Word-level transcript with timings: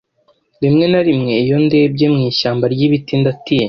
Rimwe 0.63 0.85
na 0.91 1.01
rimwe, 1.07 1.33
iyo 1.43 1.57
ndebye 1.65 2.05
mu 2.13 2.19
ishyamba 2.31 2.65
ryibiti 2.73 3.13
ndatinya 3.21 3.59